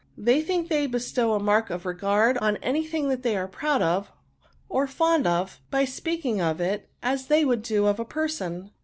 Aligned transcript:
They 0.17 0.41
think 0.41 0.67
they 0.67 0.87
bestow 0.87 1.33
a 1.33 1.39
mark 1.39 1.69
of 1.69 1.85
regard 1.85 2.35
on 2.39 2.57
any 2.63 2.83
thing 2.83 3.09
they 3.09 3.37
are 3.37 3.47
proud 3.47 3.83
of 3.83 4.11
or 4.67 4.87
fond 4.87 5.27
of, 5.27 5.61
by 5.69 5.85
speaking 5.85 6.41
of 6.41 6.59
it 6.59 6.89
as 7.03 7.27
they 7.27 7.45
would 7.45 7.61
do 7.61 7.85
of 7.85 7.99
a 7.99 8.05
person. 8.05 8.71